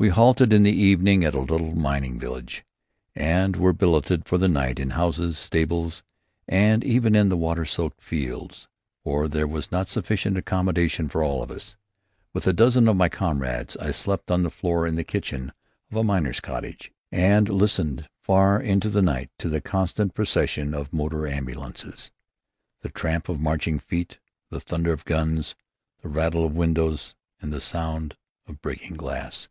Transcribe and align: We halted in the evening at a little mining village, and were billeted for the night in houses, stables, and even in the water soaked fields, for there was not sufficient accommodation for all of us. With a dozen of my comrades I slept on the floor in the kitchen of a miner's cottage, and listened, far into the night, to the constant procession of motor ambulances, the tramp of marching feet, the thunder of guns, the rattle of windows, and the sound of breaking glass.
We 0.00 0.10
halted 0.10 0.52
in 0.52 0.62
the 0.62 0.70
evening 0.70 1.24
at 1.24 1.34
a 1.34 1.40
little 1.40 1.74
mining 1.74 2.20
village, 2.20 2.64
and 3.16 3.56
were 3.56 3.72
billeted 3.72 4.26
for 4.26 4.38
the 4.38 4.46
night 4.46 4.78
in 4.78 4.90
houses, 4.90 5.36
stables, 5.38 6.04
and 6.46 6.84
even 6.84 7.16
in 7.16 7.30
the 7.30 7.36
water 7.36 7.64
soaked 7.64 8.00
fields, 8.00 8.68
for 9.02 9.26
there 9.26 9.48
was 9.48 9.72
not 9.72 9.88
sufficient 9.88 10.36
accommodation 10.38 11.08
for 11.08 11.20
all 11.24 11.42
of 11.42 11.50
us. 11.50 11.76
With 12.32 12.46
a 12.46 12.52
dozen 12.52 12.86
of 12.86 12.94
my 12.94 13.08
comrades 13.08 13.76
I 13.78 13.90
slept 13.90 14.30
on 14.30 14.44
the 14.44 14.50
floor 14.50 14.86
in 14.86 14.94
the 14.94 15.02
kitchen 15.02 15.52
of 15.90 15.96
a 15.96 16.04
miner's 16.04 16.38
cottage, 16.38 16.92
and 17.10 17.48
listened, 17.48 18.08
far 18.22 18.60
into 18.60 18.88
the 18.90 19.02
night, 19.02 19.30
to 19.38 19.48
the 19.48 19.60
constant 19.60 20.14
procession 20.14 20.74
of 20.74 20.92
motor 20.92 21.26
ambulances, 21.26 22.12
the 22.82 22.88
tramp 22.88 23.28
of 23.28 23.40
marching 23.40 23.80
feet, 23.80 24.20
the 24.48 24.60
thunder 24.60 24.92
of 24.92 25.04
guns, 25.04 25.56
the 26.02 26.08
rattle 26.08 26.44
of 26.44 26.54
windows, 26.54 27.16
and 27.40 27.52
the 27.52 27.60
sound 27.60 28.14
of 28.46 28.62
breaking 28.62 28.96
glass. 28.96 29.48